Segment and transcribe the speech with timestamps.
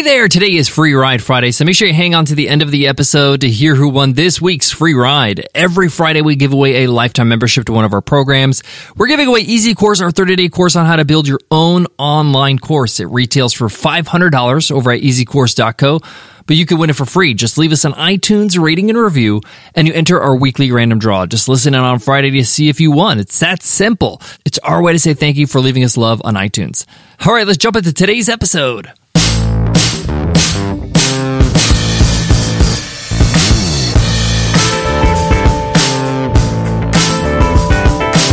[0.00, 2.48] Hey there, today is Free Ride Friday, so make sure you hang on to the
[2.48, 5.46] end of the episode to hear who won this week's free ride.
[5.54, 8.62] Every Friday, we give away a lifetime membership to one of our programs.
[8.96, 11.86] We're giving away Easy Course, our 30 day course on how to build your own
[11.98, 12.98] online course.
[12.98, 16.00] It retails for $500 over at easycourse.co,
[16.46, 17.34] but you can win it for free.
[17.34, 19.42] Just leave us an iTunes rating and review,
[19.74, 21.26] and you enter our weekly random draw.
[21.26, 23.18] Just listen in on Friday to see if you won.
[23.18, 24.22] It's that simple.
[24.46, 26.86] It's our way to say thank you for leaving us love on iTunes.
[27.26, 28.90] All right, let's jump into today's episode.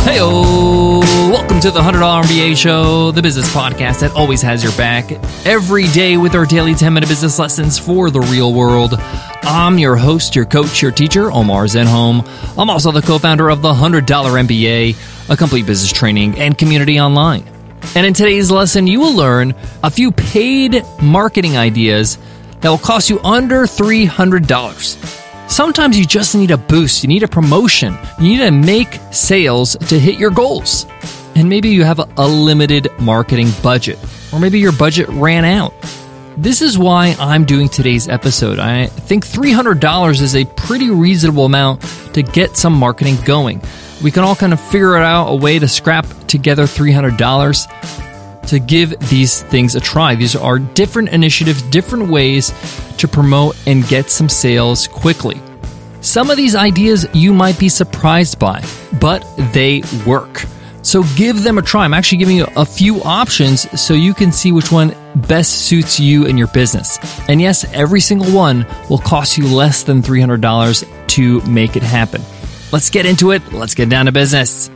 [0.04, 5.12] Hey, welcome to the $100 MBA show, the business podcast that always has your back
[5.46, 8.94] every day with our daily 10 minute business lessons for the real world.
[9.42, 12.26] I'm your host, your coach, your teacher, Omar Zenhom.
[12.58, 16.98] I'm also the co founder of the $100 MBA, a complete business training and community
[16.98, 17.57] online.
[17.94, 22.18] And in today's lesson, you will learn a few paid marketing ideas
[22.60, 25.50] that will cost you under $300.
[25.50, 29.76] Sometimes you just need a boost, you need a promotion, you need to make sales
[29.76, 30.86] to hit your goals.
[31.34, 33.98] And maybe you have a, limited marketing budget,
[34.32, 35.72] or maybe your budget ran out.
[36.36, 38.58] This is why I'm doing today's episode.
[38.58, 41.82] I think $300 is a pretty reasonable amount
[42.14, 43.62] to get some marketing going.
[44.02, 48.58] We can all kind of figure it out a way to scrap together $300 to
[48.58, 50.14] give these things a try.
[50.14, 52.52] These are different initiatives, different ways
[52.96, 55.40] to promote and get some sales quickly.
[56.00, 58.64] Some of these ideas you might be surprised by,
[59.00, 60.44] but they work.
[60.82, 61.84] So give them a try.
[61.84, 64.94] I'm actually giving you a few options so you can see which one
[65.26, 66.98] best suits you and your business.
[67.28, 72.22] And yes, every single one will cost you less than $300 to make it happen.
[72.70, 73.52] Let's get into it.
[73.52, 74.68] Let's get down to business.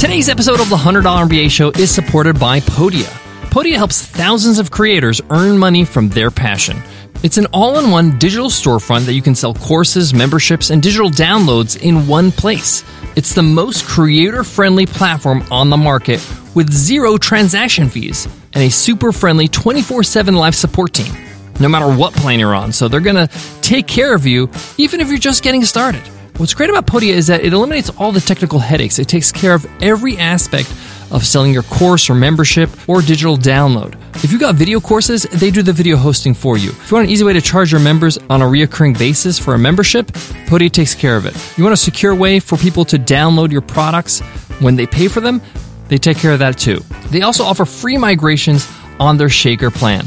[0.00, 3.08] Today's episode of the $100 MBA show is supported by Podia.
[3.50, 6.78] Podia helps thousands of creators earn money from their passion.
[7.22, 11.10] It's an all in one digital storefront that you can sell courses, memberships, and digital
[11.10, 12.82] downloads in one place.
[13.14, 18.70] It's the most creator friendly platform on the market with zero transaction fees and a
[18.70, 21.12] super friendly 24 7 live support team,
[21.60, 22.72] no matter what plan you're on.
[22.72, 23.28] So they're going to
[23.60, 26.02] take care of you even if you're just getting started.
[26.38, 28.98] What's great about Podia is that it eliminates all the technical headaches.
[28.98, 30.70] It takes care of every aspect
[31.10, 33.94] of selling your course or membership or digital download.
[34.24, 36.70] If you've got video courses, they do the video hosting for you.
[36.70, 39.54] If you want an easy way to charge your members on a reoccurring basis for
[39.54, 40.06] a membership,
[40.46, 41.36] Podia takes care of it.
[41.58, 44.20] You want a secure way for people to download your products
[44.60, 45.42] when they pay for them?
[45.88, 46.80] They take care of that too.
[47.10, 50.06] They also offer free migrations on their Shaker plan.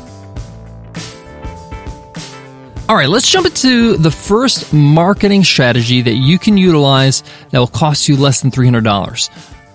[2.91, 7.67] All right, let's jump into the first marketing strategy that you can utilize that will
[7.67, 9.29] cost you less than $300.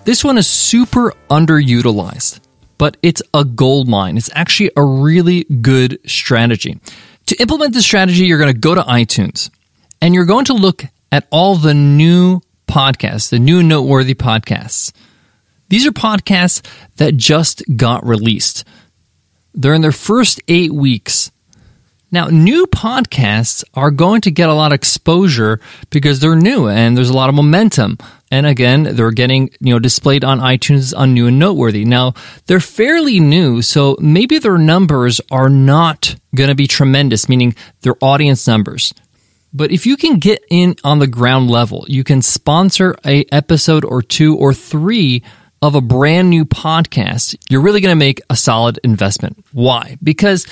[0.05, 2.41] This one is super underutilized
[2.77, 4.17] but it's a gold mine.
[4.17, 6.79] It's actually a really good strategy.
[7.27, 9.49] To implement this strategy, you're going to go to iTunes
[10.01, 14.93] and you're going to look at all the new podcasts, the new noteworthy podcasts.
[15.69, 16.65] These are podcasts
[16.97, 18.63] that just got released.
[19.53, 21.31] They're in their first eight weeks.
[22.09, 25.59] Now, new podcasts are going to get a lot of exposure
[25.89, 27.97] because they're new and there's a lot of momentum.
[28.31, 31.83] And again, they're getting, you know, displayed on iTunes on new and noteworthy.
[31.83, 32.13] Now,
[32.45, 37.95] they're fairly new, so maybe their numbers are not going to be tremendous, meaning their
[38.01, 38.93] audience numbers.
[39.53, 43.83] But if you can get in on the ground level, you can sponsor a episode
[43.83, 45.23] or two or three
[45.61, 49.43] of a brand new podcast, you're really going to make a solid investment.
[49.51, 49.97] Why?
[50.03, 50.45] Because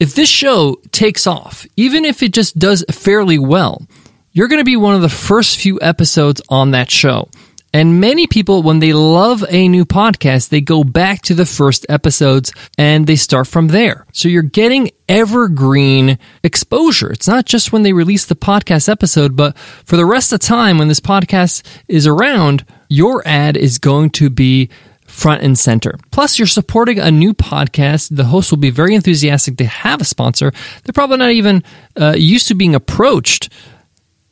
[0.00, 3.86] if this show takes off, even if it just does fairly well,
[4.32, 7.28] you're going to be one of the first few episodes on that show.
[7.72, 11.84] And many people, when they love a new podcast, they go back to the first
[11.88, 14.06] episodes and they start from there.
[14.12, 17.10] So you're getting evergreen exposure.
[17.10, 20.46] It's not just when they release the podcast episode, but for the rest of the
[20.46, 24.70] time when this podcast is around, your ad is going to be
[25.14, 25.94] front and center.
[26.10, 28.14] Plus, you're supporting a new podcast.
[28.14, 30.52] The host will be very enthusiastic to have a sponsor.
[30.82, 31.62] They're probably not even
[31.98, 33.48] uh, used to being approached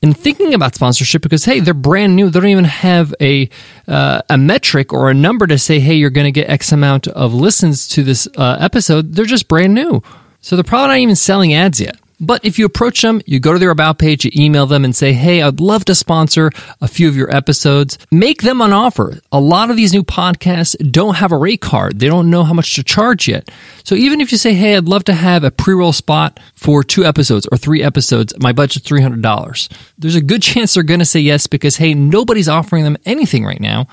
[0.03, 2.29] and thinking about sponsorship because hey, they're brand new.
[2.29, 3.49] They don't even have a
[3.87, 7.07] uh, a metric or a number to say hey, you're going to get X amount
[7.07, 9.15] of listens to this uh, episode.
[9.15, 10.03] They're just brand new,
[10.41, 11.97] so they're probably not even selling ads yet.
[12.23, 14.95] But if you approach them, you go to their about page, you email them and
[14.95, 17.99] say, Hey, I'd love to sponsor a few of your episodes.
[18.13, 19.19] Make them an offer.
[19.33, 21.99] A lot of these new podcasts don't have a rate card.
[21.99, 23.51] They don't know how much to charge yet.
[23.83, 27.05] So even if you say, Hey, I'd love to have a pre-roll spot for two
[27.05, 29.73] episodes or three episodes, my budget's $300.
[29.99, 33.45] There's a good chance they're going to say yes because, Hey, nobody's offering them anything
[33.45, 33.89] right now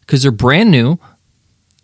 [0.00, 0.98] because they're brand new.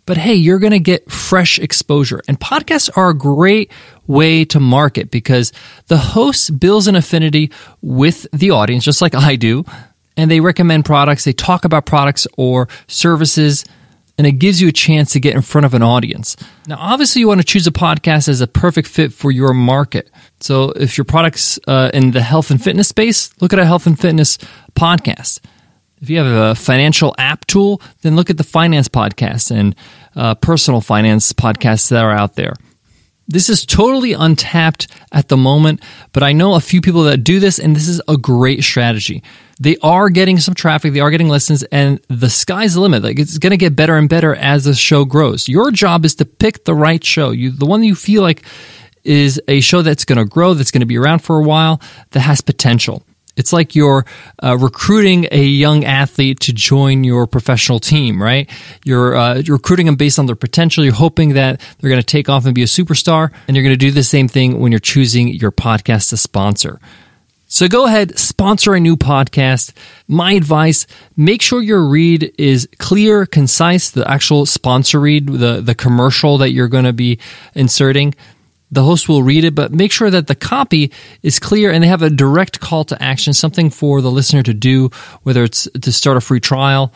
[0.05, 2.21] But hey, you're going to get fresh exposure.
[2.27, 3.71] And podcasts are a great
[4.07, 5.51] way to market because
[5.87, 9.65] the host builds an affinity with the audience, just like I do.
[10.17, 13.65] And they recommend products, they talk about products or services,
[14.17, 16.37] and it gives you a chance to get in front of an audience.
[16.67, 20.09] Now, obviously, you want to choose a podcast as a perfect fit for your market.
[20.39, 23.87] So if your product's uh, in the health and fitness space, look at a health
[23.87, 24.37] and fitness
[24.73, 25.41] podcast.
[26.05, 29.75] If you have a financial app tool, then look at the finance podcasts and
[30.15, 32.53] uh, personal finance podcasts that are out there.
[33.27, 35.81] This is totally untapped at the moment,
[36.13, 39.23] but I know a few people that do this, and this is a great strategy.
[39.59, 43.01] They are getting some traffic, they are getting listens, and the sky's the limit.
[43.01, 45.49] Like it's going to get better and better as the show grows.
[45.49, 48.43] Your job is to pick the right show, you the one that you feel like
[49.03, 51.81] is a show that's going to grow, that's going to be around for a while,
[52.11, 53.03] that has potential.
[53.35, 54.05] It's like you're
[54.41, 58.49] uh, recruiting a young athlete to join your professional team, right?
[58.83, 60.83] You're, uh, you're recruiting them based on their potential.
[60.83, 63.31] You're hoping that they're going to take off and be a superstar.
[63.47, 66.79] And you're going to do the same thing when you're choosing your podcast to sponsor.
[67.47, 69.71] So go ahead, sponsor a new podcast.
[70.07, 75.75] My advice, make sure your read is clear, concise, the actual sponsor read, the, the
[75.75, 77.19] commercial that you're going to be
[77.53, 78.15] inserting
[78.75, 80.91] the host will read it, but make sure that the copy
[81.23, 84.53] is clear and they have a direct call to action, something for the listener to
[84.53, 84.89] do,
[85.23, 86.93] whether it's to start a free trial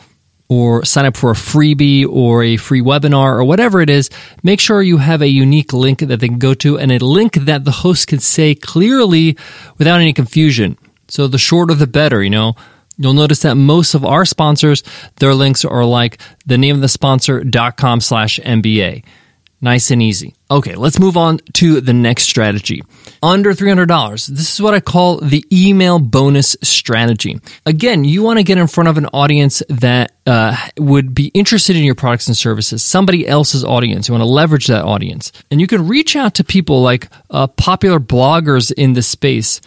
[0.48, 4.10] or sign up for a freebie or a free webinar or whatever it is.
[4.42, 7.34] Make sure you have a unique link that they can go to and a link
[7.34, 9.36] that the host can say clearly
[9.78, 10.76] without any confusion.
[11.08, 12.54] So the shorter the better, you know.
[12.98, 14.82] You'll notice that most of our sponsors,
[15.16, 19.04] their links are like the name of the sponsor.com slash MBA.
[19.62, 20.34] Nice and easy.
[20.50, 22.82] Okay, let's move on to the next strategy.
[23.22, 24.26] Under $300.
[24.26, 27.40] This is what I call the email bonus strategy.
[27.66, 31.76] Again, you want to get in front of an audience that uh, would be interested
[31.76, 34.08] in your products and services, somebody else's audience.
[34.08, 35.30] You want to leverage that audience.
[35.52, 39.60] And you can reach out to people like uh, popular bloggers in this space.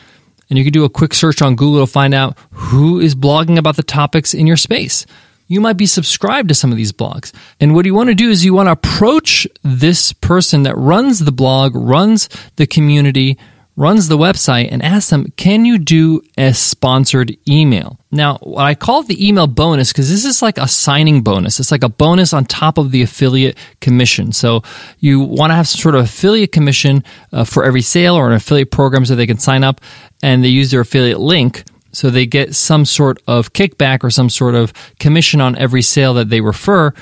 [0.50, 3.58] And you can do a quick search on Google to find out who is blogging
[3.58, 5.06] about the topics in your space
[5.48, 7.34] you might be subscribed to some of these blogs.
[7.60, 11.20] And what you want to do is you want to approach this person that runs
[11.20, 13.38] the blog, runs the community,
[13.76, 17.98] runs the website, and ask them, can you do a sponsored email?
[18.12, 21.60] Now, what I call the email bonus because this is like a signing bonus.
[21.60, 24.32] It's like a bonus on top of the affiliate commission.
[24.32, 24.62] So
[25.00, 28.34] you want to have some sort of affiliate commission uh, for every sale or an
[28.34, 29.82] affiliate program so they can sign up
[30.22, 31.64] and they use their affiliate link
[31.94, 36.16] so they get some sort of kickback or some sort of commission on every sale
[36.16, 36.94] that they refer.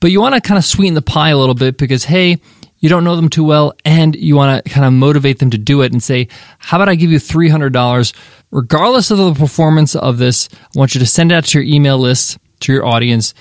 [0.00, 2.38] But you want to kind of sweeten the pie a little bit because, hey,
[2.78, 5.58] you don't know them too well and you want to kind of motivate them to
[5.58, 6.28] do it and say,
[6.58, 8.14] how about I give you $300?
[8.50, 11.72] Regardless of the performance of this, I want you to send it out to your
[11.72, 13.34] email list, to your audience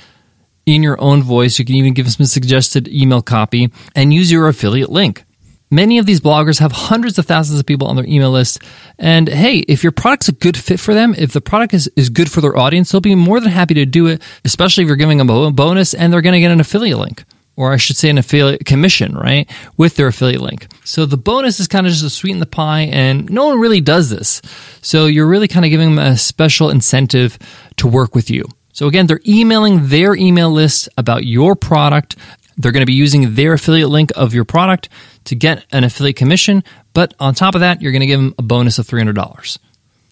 [0.65, 1.57] in your own voice.
[1.57, 5.23] You can even give them some suggested email copy and use your affiliate link.
[5.71, 8.59] Many of these bloggers have hundreds of thousands of people on their email list.
[8.97, 12.09] And hey, if your product's a good fit for them, if the product is, is
[12.09, 14.95] good for their audience, they'll be more than happy to do it, especially if you're
[14.95, 17.23] giving them a bonus and they're going to get an affiliate link.
[17.55, 19.47] Or I should say an affiliate commission, right?
[19.77, 20.67] With their affiliate link.
[20.85, 23.81] So the bonus is kind of just to sweeten the pie and no one really
[23.81, 24.41] does this.
[24.81, 27.37] So you're really kind of giving them a special incentive
[27.75, 28.45] to work with you.
[28.71, 32.15] So again, they're emailing their email list about your product.
[32.59, 34.89] They're going to be using their affiliate link of your product
[35.23, 36.63] to get an affiliate commission,
[36.93, 39.57] but on top of that, you're going to give them a bonus of $300.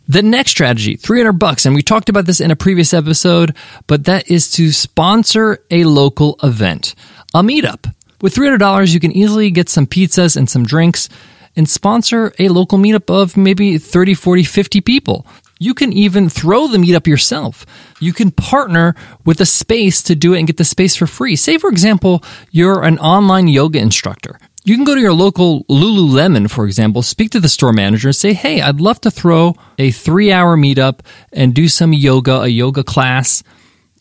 [0.07, 3.53] The next strategy, 300 bucks, and we talked about this in a previous episode,
[3.87, 6.95] but that is to sponsor a local event,
[7.33, 7.93] a meetup.
[8.21, 11.09] With $300, you can easily get some pizzas and some drinks
[11.57, 15.27] and sponsor a local meetup of maybe 30, 40, 50 people.
[15.59, 17.65] You can even throw the meetup yourself.
[17.99, 18.95] You can partner
[19.25, 21.35] with a space to do it and get the space for free.
[21.35, 24.39] Say, for example, you're an online yoga instructor.
[24.63, 28.15] You can go to your local Lululemon, for example, speak to the store manager and
[28.15, 30.99] say, Hey, I'd love to throw a three hour meetup
[31.31, 33.43] and do some yoga, a yoga class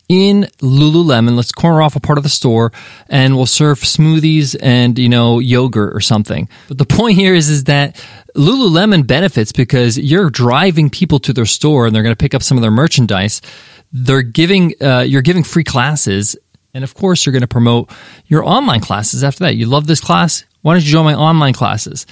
[0.08, 1.36] in Lululemon.
[1.36, 2.72] Let's corner off a part of the store
[3.08, 6.48] and we'll serve smoothies and, you know, yogurt or something.
[6.68, 7.96] But the point here is, is that
[8.34, 12.42] Lululemon benefits because you're driving people to their store and they're going to pick up
[12.42, 13.40] some of their merchandise.
[13.92, 16.36] They're giving, uh, you're giving free classes.
[16.74, 17.90] And of course, you're going to promote
[18.26, 19.56] your online classes after that.
[19.56, 20.44] You love this class?
[20.62, 22.06] Why don't you join my online classes?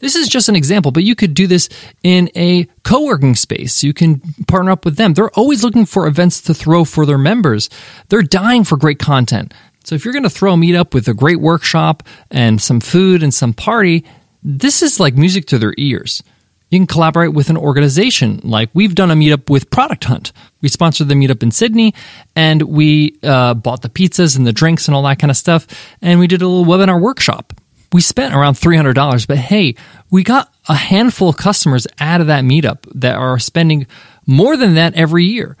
[0.00, 1.68] This is just an example, but you could do this
[2.02, 3.82] in a co working space.
[3.82, 5.14] You can partner up with them.
[5.14, 7.68] They're always looking for events to throw for their members.
[8.08, 9.52] They're dying for great content.
[9.84, 13.22] So if you're going to throw a meetup with a great workshop and some food
[13.22, 14.04] and some party,
[14.42, 16.22] this is like music to their ears.
[16.70, 18.40] You can collaborate with an organization.
[18.44, 20.32] Like we've done a meetup with Product Hunt.
[20.60, 21.94] We sponsored the meetup in Sydney
[22.36, 25.66] and we uh, bought the pizzas and the drinks and all that kind of stuff.
[26.02, 27.57] And we did a little webinar workshop.
[27.92, 29.74] We spent around $300, but hey,
[30.10, 33.86] we got a handful of customers out of that meetup that are spending
[34.26, 35.56] more than that every year.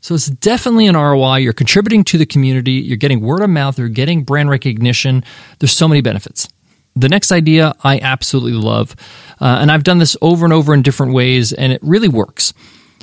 [0.00, 1.36] So it's definitely an ROI.
[1.36, 2.72] You're contributing to the community.
[2.72, 3.78] You're getting word of mouth.
[3.78, 5.22] You're getting brand recognition.
[5.58, 6.48] There's so many benefits.
[6.96, 8.96] The next idea I absolutely love,
[9.40, 12.52] uh, and I've done this over and over in different ways, and it really works.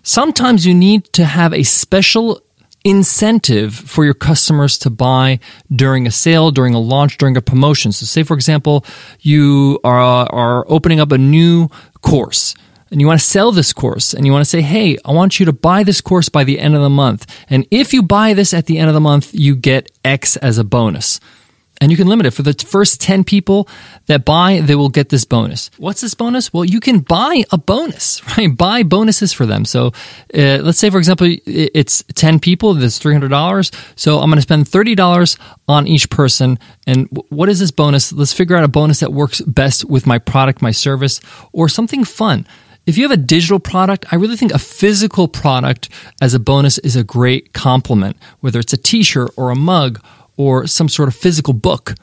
[0.04, 2.42] Sometimes you need to have a special
[2.88, 5.40] incentive for your customers to buy
[5.70, 7.92] during a sale, during a launch, during a promotion.
[7.92, 8.86] So, say for example,
[9.20, 11.70] you are, are opening up a new
[12.02, 12.56] course
[12.90, 15.40] and you want to sell this course and you want to say, Hey, I want
[15.40, 17.26] you to buy this course by the end of the month.
[17.50, 20.58] And if you buy this at the end of the month, you get X as
[20.58, 21.20] a bonus
[21.80, 22.32] and you can limit it.
[22.32, 23.68] For the first 10 people
[24.08, 25.70] that buy they will get this bonus.
[25.78, 26.54] What's this bonus?
[26.54, 28.56] Well you can buy a bonus right?
[28.56, 29.66] Buy bonuses for them.
[29.66, 29.88] So
[30.34, 34.66] uh, let's say for example it's 10 people that's $300 so i'm going to spend
[34.66, 36.60] $30 on each person.
[36.86, 38.12] And what is this bonus?
[38.14, 41.20] Let's figure out a bonus that works best with my product my service
[41.52, 42.48] or something fun.
[42.86, 45.90] If you have a digital product, I really think a physical product
[46.22, 50.02] as a bonus is a great compliment, whether it's a t shirt or a mug
[50.38, 51.96] or some sort of physical book,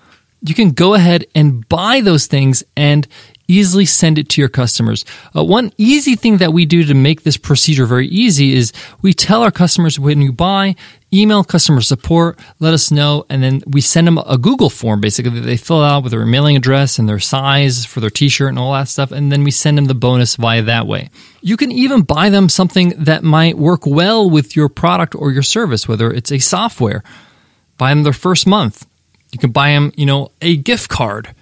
[0.43, 3.09] you can go ahead and buy those things and
[3.49, 5.05] easily send it to your customers.
[5.37, 8.73] Uh, one easy thing that we do to make this procedure very easy is
[9.03, 10.75] we tell our customers when you buy,
[11.12, 15.31] email customer support, let us know, and then we send them a Google form basically
[15.33, 18.59] that they fill out with their mailing address and their size for their t-shirt and
[18.59, 21.11] all that stuff, and then we send them the bonus via that way.
[21.41, 25.43] You can even buy them something that might work well with your product or your
[25.43, 27.03] service, whether it's a software
[27.78, 28.87] buy them their first month.
[29.33, 31.35] You can buy them, you know, a gift card.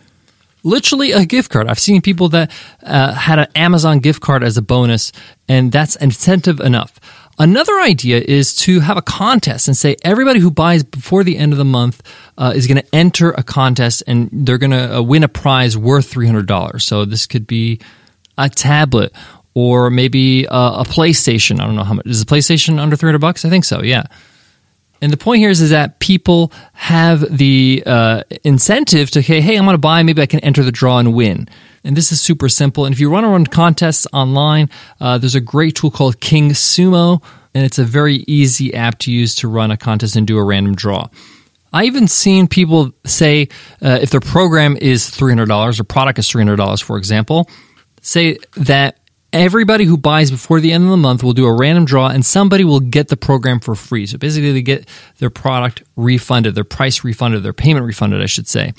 [0.64, 1.68] Literally a gift card.
[1.68, 2.50] I've seen people that
[2.82, 5.12] uh, had an Amazon gift card as a bonus,
[5.48, 7.00] and that's incentive enough.
[7.38, 11.52] Another idea is to have a contest and say everybody who buys before the end
[11.52, 12.02] of the month
[12.36, 15.76] uh, is going to enter a contest and they're going to uh, win a prize
[15.76, 16.80] worth $300.
[16.82, 17.80] So this could be
[18.36, 19.12] a tablet
[19.54, 21.58] or maybe a, a PlayStation.
[21.58, 22.06] I don't know how much.
[22.06, 23.44] Is a PlayStation under 300 bucks?
[23.44, 24.04] I think so, yeah.
[25.02, 29.58] And the point here is, is that people have the uh, incentive to, hey, hey,
[29.58, 31.48] I'm going to buy, maybe I can enter the draw and win.
[31.82, 32.84] And this is super simple.
[32.84, 37.20] And if you run contests online, uh, there's a great tool called King Sumo,
[37.52, 40.44] and it's a very easy app to use to run a contest and do a
[40.44, 41.08] random draw.
[41.72, 43.48] I even seen people say
[43.82, 47.50] uh, if their program is $300 or product is $300, for example,
[48.02, 48.98] say that
[49.32, 52.24] everybody who buys before the end of the month will do a random draw and
[52.24, 54.06] somebody will get the program for free.
[54.06, 58.48] So basically, they get their product refunded, their price refunded, their payment refunded, I should
[58.48, 58.72] say.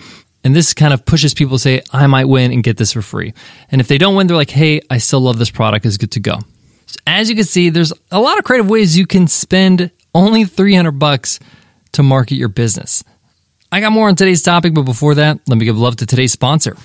[0.43, 3.01] And this kind of pushes people to say, I might win and get this for
[3.01, 3.33] free.
[3.71, 6.11] And if they don't win, they're like, hey, I still love this product, it's good
[6.11, 6.39] to go.
[6.85, 10.43] So as you can see, there's a lot of creative ways you can spend only
[10.43, 11.39] 300 bucks
[11.93, 13.03] to market your business.
[13.71, 16.31] I got more on today's topic, but before that, let me give love to today's
[16.31, 16.75] sponsor.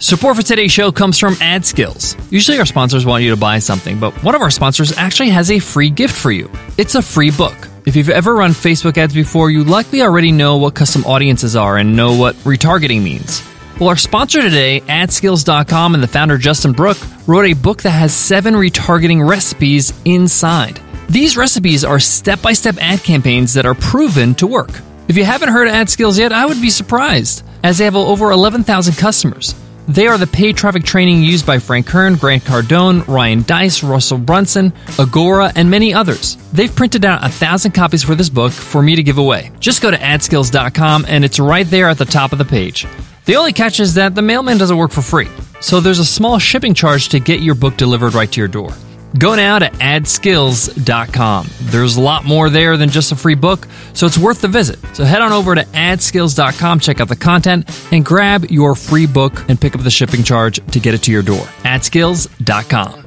[0.00, 2.16] Support for today's show comes from AdSkills.
[2.30, 5.50] Usually, our sponsors want you to buy something, but one of our sponsors actually has
[5.50, 6.48] a free gift for you.
[6.76, 7.68] It's a free book.
[7.84, 11.78] If you've ever run Facebook ads before, you likely already know what custom audiences are
[11.78, 13.42] and know what retargeting means.
[13.80, 18.14] Well, our sponsor today, AdSkills.com, and the founder Justin Brooke wrote a book that has
[18.14, 20.80] seven retargeting recipes inside.
[21.08, 24.70] These recipes are step by step ad campaigns that are proven to work.
[25.08, 28.30] If you haven't heard of AdSkills yet, I would be surprised, as they have over
[28.30, 29.56] 11,000 customers.
[29.88, 34.18] They are the paid traffic training used by Frank Kern, Grant Cardone, Ryan Deiss, Russell
[34.18, 36.36] Brunson, Agora, and many others.
[36.52, 39.50] They've printed out a thousand copies for this book for me to give away.
[39.60, 42.86] Just go to adskills.com and it's right there at the top of the page.
[43.24, 45.28] The only catch is that the mailman doesn't work for free,
[45.60, 48.72] so there's a small shipping charge to get your book delivered right to your door.
[49.16, 51.48] Go now to adskills.com.
[51.62, 54.78] There's a lot more there than just a free book, so it's worth the visit.
[54.92, 59.48] So head on over to adskills.com, check out the content, and grab your free book
[59.48, 61.44] and pick up the shipping charge to get it to your door.
[61.62, 63.06] Adskills.com.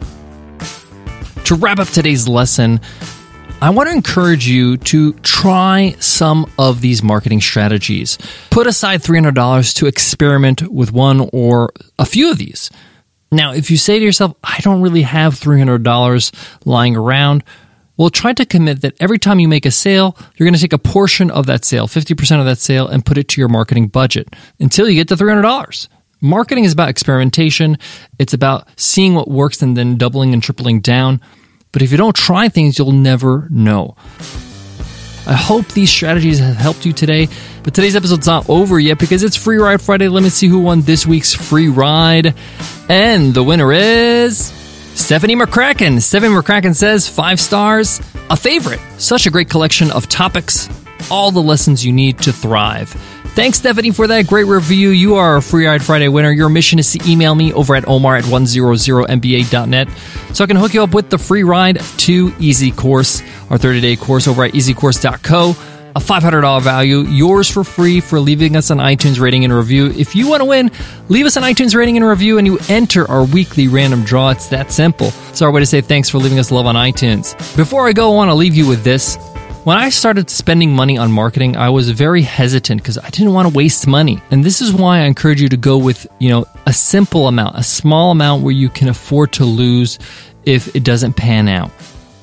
[1.46, 2.80] To wrap up today's lesson,
[3.62, 8.18] I want to encourage you to try some of these marketing strategies.
[8.50, 12.72] Put aside $300 to experiment with one or a few of these.
[13.32, 17.44] Now, if you say to yourself, I don't really have $300 lying around,
[17.96, 20.74] well, try to commit that every time you make a sale, you're going to take
[20.74, 23.88] a portion of that sale, 50% of that sale, and put it to your marketing
[23.88, 25.88] budget until you get to $300.
[26.20, 27.78] Marketing is about experimentation.
[28.20, 31.22] It's about seeing what works and then doubling and tripling down.
[31.72, 33.96] But if you don't try things, you'll never know.
[35.28, 37.28] I hope these strategies have helped you today.
[37.64, 40.08] But today's episode's not over yet because it's Free Ride Friday.
[40.08, 42.34] Let me see who won this week's free ride.
[42.90, 44.48] And the winner is
[44.96, 46.02] Stephanie McCracken.
[46.02, 48.80] Stephanie McCracken says five stars, a favorite.
[48.98, 50.70] Such a great collection of topics,
[51.12, 52.96] all the lessons you need to thrive.
[53.34, 54.90] Thanks, Stephanie, for that great review.
[54.90, 56.32] You are a Free Ride Friday winner.
[56.32, 59.88] Your mission is to email me over at omar at 100mba.net
[60.34, 63.80] so I can hook you up with the free ride to Easy Course, our 30
[63.80, 65.56] day course over at easycourse.co.
[65.94, 69.88] A $500 value, yours for free for leaving us an iTunes rating and review.
[69.88, 70.72] If you want to win,
[71.10, 74.30] leave us an iTunes rating and review and you enter our weekly random draw.
[74.30, 75.12] It's that simple.
[75.30, 77.34] It's our way to say thanks for leaving us love on iTunes.
[77.58, 79.18] Before I go, I want to leave you with this.
[79.64, 83.48] When I started spending money on marketing, I was very hesitant because I didn't want
[83.48, 84.20] to waste money.
[84.32, 87.60] And this is why I encourage you to go with, you know, a simple amount,
[87.60, 90.00] a small amount where you can afford to lose
[90.48, 91.70] if it doesn't pan out.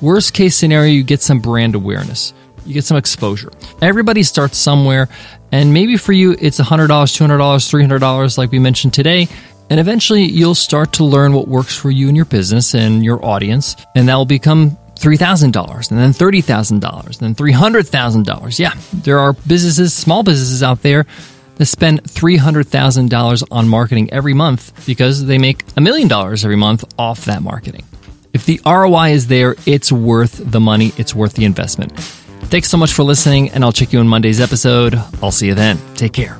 [0.01, 2.33] Worst case scenario, you get some brand awareness.
[2.65, 3.51] You get some exposure.
[3.81, 5.07] Everybody starts somewhere,
[5.49, 9.29] and maybe for you, it's $100, $200, $300, like we mentioned today.
[9.69, 13.23] And eventually, you'll start to learn what works for you and your business and your
[13.23, 18.59] audience, and that will become $3,000 and then $30,000 and then $300,000.
[18.59, 21.05] Yeah, there are businesses, small businesses out there
[21.55, 26.85] that spend $300,000 on marketing every month because they make a million dollars every month
[26.97, 27.83] off that marketing.
[28.33, 31.97] If the ROI is there, it's worth the money, it's worth the investment.
[31.97, 34.95] Thanks so much for listening, and I'll check you on Monday's episode.
[35.21, 35.77] I'll see you then.
[35.95, 36.37] Take care.